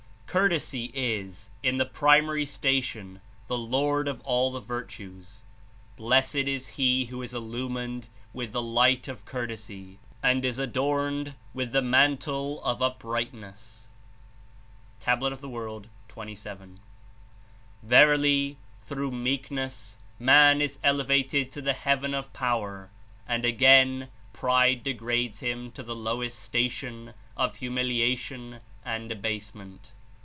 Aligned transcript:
Courtesy 0.39 0.91
Is, 0.93 1.49
In 1.61 1.75
the 1.75 1.83
primary 1.85 2.45
station, 2.45 3.19
the 3.47 3.57
lord 3.57 4.07
of 4.07 4.21
all 4.21 4.49
the 4.49 4.61
virtues. 4.61 5.41
Blessed 5.97 6.37
Is 6.47 6.69
he 6.79 7.07
who 7.07 7.21
Is 7.21 7.33
Illumined 7.33 8.07
with 8.31 8.53
the 8.53 8.61
light 8.61 9.09
of 9.09 9.25
Courtesy 9.25 9.99
and 10.23 10.45
Is 10.45 10.57
adorned 10.57 11.33
with 11.53 11.73
the 11.73 11.81
mantle 11.81 12.63
of 12.63 12.81
Uprightness." 12.81 13.89
(Tab. 15.01 15.21
of 15.21 15.41
W. 15.41 15.83
2j.) 16.07 16.77
"Verily, 17.83 18.57
through 18.83 19.11
meekness 19.11 19.97
man 20.17 20.61
Is 20.61 20.79
elevated 20.81 21.51
to 21.51 21.61
the 21.61 21.73
heaven 21.73 22.13
of 22.13 22.31
power; 22.31 22.89
and 23.27 23.43
again 23.43 24.07
pride 24.31 24.81
degrades 24.81 25.41
him 25.41 25.71
to 25.73 25.83
the 25.83 25.93
lowest 25.93 26.39
station 26.39 27.13
of 27.35 27.57
humllatlon 27.57 28.61
and 28.85 29.11
abasement." 29.11 29.91